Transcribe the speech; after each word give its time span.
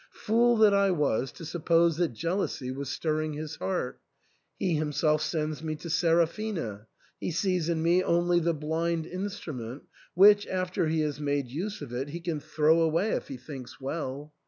Fool 0.13 0.57
that 0.57 0.73
I 0.73 0.89
was 0.89 1.31
to 1.33 1.45
suppose 1.45 1.97
that 1.97 2.13
jealousy 2.13 2.71
was 2.71 2.89
stirring 2.89 3.33
his 3.33 3.57
heart! 3.57 4.01
He 4.57 4.73
him 4.73 4.91
self 4.91 5.21
sends 5.21 5.61
me 5.61 5.75
to 5.75 5.91
Seraphina; 5.91 6.87
he 7.19 7.29
sees 7.29 7.69
in 7.69 7.83
me 7.83 8.01
only 8.03 8.39
the 8.39 8.55
blind 8.55 9.05
instrument 9.05 9.83
which, 10.15 10.47
after 10.47 10.87
he 10.87 11.01
has 11.01 11.19
made 11.19 11.49
use 11.49 11.83
of 11.83 11.93
it, 11.93 12.07
he 12.09 12.19
can 12.19 12.39
throw 12.39 12.81
away 12.81 13.11
if 13.11 13.27
he 13.27 13.37
thinks 13.37 13.79
well. 13.79 14.33